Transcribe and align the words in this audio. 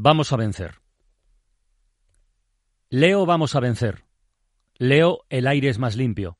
vamos 0.00 0.32
a 0.32 0.36
vencer. 0.36 0.76
Leo, 2.88 3.26
vamos 3.26 3.56
a 3.56 3.60
vencer. 3.60 4.04
Leo, 4.76 5.24
el 5.28 5.48
aire 5.48 5.68
es 5.68 5.80
más 5.80 5.96
limpio. 5.96 6.38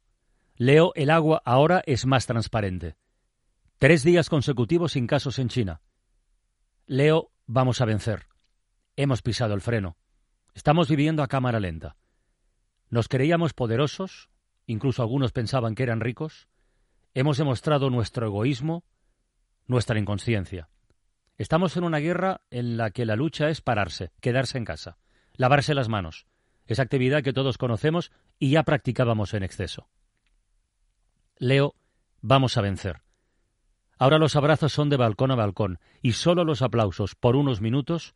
Leo, 0.55 0.93
el 0.95 1.11
agua 1.11 1.43
ahora 1.45 1.83
es 1.85 2.07
más 2.07 2.27
transparente. 2.27 2.97
Tres 3.79 4.05
días 4.05 4.29
consecutivos 4.31 4.93
sin 4.93 5.09
casos 5.09 5.41
en 5.41 5.49
China. 5.49 5.83
Leo, 6.87 7.33
vamos 7.47 7.81
a 7.81 7.85
vencer. 7.85 8.29
Hemos 8.95 9.23
pisado 9.23 9.55
el 9.55 9.61
freno. 9.61 9.97
Estamos 10.55 10.89
viviendo 10.89 11.25
a 11.25 11.29
cámara 11.29 11.59
lenta. 11.59 11.97
Nos 12.91 13.09
creíamos 13.09 13.55
poderosos, 13.55 14.31
incluso 14.67 15.03
algunos 15.03 15.33
pensaban 15.33 15.75
que 15.75 15.83
eran 15.83 15.99
ricos. 15.99 16.47
Hemos 17.13 17.39
demostrado 17.39 17.91
nuestro 17.91 18.27
egoísmo, 18.27 18.85
nuestra 19.67 19.99
inconsciencia. 19.99 20.69
Estamos 21.39 21.77
en 21.77 21.85
una 21.85 21.99
guerra 21.99 22.41
en 22.51 22.77
la 22.77 22.91
que 22.91 23.07
la 23.07 23.15
lucha 23.15 23.49
es 23.49 23.61
pararse, 23.61 24.11
quedarse 24.21 24.59
en 24.59 24.65
casa, 24.65 24.99
lavarse 25.37 25.73
las 25.73 25.89
manos, 25.89 26.27
esa 26.67 26.83
actividad 26.83 27.23
que 27.23 27.33
todos 27.33 27.59
conocemos 27.59 28.11
y 28.41 28.51
ya 28.51 28.65
practicábamos 28.65 29.35
en 29.35 29.45
exceso. 29.45 29.89
Leo, 31.39 31.77
vamos 32.21 32.57
a 32.57 32.61
vencer. 32.61 33.03
Ahora 33.99 34.19
los 34.19 34.35
abrazos 34.35 34.73
son 34.73 34.91
de 34.91 34.97
balcón 34.97 35.31
a 35.31 35.37
balcón 35.37 35.79
y 36.03 36.13
solo 36.13 36.43
los 36.45 36.61
aplausos 36.61 37.15
por 37.15 37.37
unos 37.37 37.61
minutos 37.61 38.15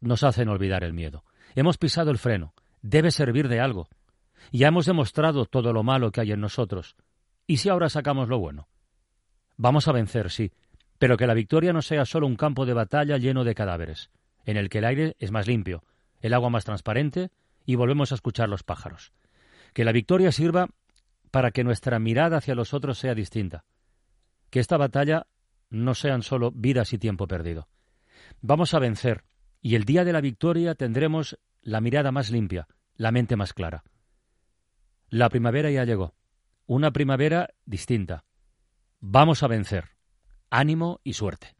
nos 0.00 0.24
hacen 0.24 0.48
olvidar 0.48 0.82
el 0.82 0.92
miedo. 0.92 1.24
Hemos 1.54 1.78
pisado 1.78 2.10
el 2.10 2.18
freno, 2.18 2.52
debe 2.82 3.12
servir 3.12 3.46
de 3.46 3.60
algo. 3.60 3.88
Ya 4.50 4.68
hemos 4.68 4.86
demostrado 4.86 5.46
todo 5.46 5.72
lo 5.72 5.84
malo 5.84 6.10
que 6.10 6.20
hay 6.20 6.32
en 6.32 6.40
nosotros. 6.40 6.96
¿Y 7.46 7.58
si 7.58 7.68
ahora 7.68 7.88
sacamos 7.88 8.28
lo 8.28 8.40
bueno? 8.40 8.68
Vamos 9.56 9.86
a 9.86 9.92
vencer, 9.92 10.30
sí, 10.30 10.52
pero 11.02 11.16
que 11.16 11.26
la 11.26 11.34
victoria 11.34 11.72
no 11.72 11.82
sea 11.82 12.04
solo 12.04 12.28
un 12.28 12.36
campo 12.36 12.64
de 12.64 12.74
batalla 12.74 13.18
lleno 13.18 13.42
de 13.42 13.56
cadáveres, 13.56 14.12
en 14.44 14.56
el 14.56 14.68
que 14.68 14.78
el 14.78 14.84
aire 14.84 15.16
es 15.18 15.32
más 15.32 15.48
limpio, 15.48 15.82
el 16.20 16.32
agua 16.32 16.48
más 16.48 16.64
transparente 16.64 17.32
y 17.66 17.74
volvemos 17.74 18.12
a 18.12 18.14
escuchar 18.14 18.48
los 18.48 18.62
pájaros. 18.62 19.12
Que 19.72 19.84
la 19.84 19.90
victoria 19.90 20.30
sirva 20.30 20.68
para 21.32 21.50
que 21.50 21.64
nuestra 21.64 21.98
mirada 21.98 22.36
hacia 22.36 22.54
los 22.54 22.72
otros 22.72 23.00
sea 23.00 23.16
distinta. 23.16 23.64
Que 24.48 24.60
esta 24.60 24.76
batalla 24.76 25.26
no 25.70 25.96
sean 25.96 26.22
solo 26.22 26.52
vidas 26.52 26.92
y 26.92 26.98
tiempo 26.98 27.26
perdido. 27.26 27.66
Vamos 28.40 28.72
a 28.72 28.78
vencer, 28.78 29.24
y 29.60 29.74
el 29.74 29.82
día 29.82 30.04
de 30.04 30.12
la 30.12 30.20
victoria 30.20 30.76
tendremos 30.76 31.36
la 31.62 31.80
mirada 31.80 32.12
más 32.12 32.30
limpia, 32.30 32.68
la 32.94 33.10
mente 33.10 33.34
más 33.34 33.54
clara. 33.54 33.82
La 35.08 35.28
primavera 35.30 35.68
ya 35.68 35.82
llegó, 35.82 36.14
una 36.66 36.92
primavera 36.92 37.48
distinta. 37.66 38.24
Vamos 39.00 39.42
a 39.42 39.48
vencer. 39.48 39.91
Ánimo 40.54 41.00
y 41.02 41.14
suerte. 41.14 41.56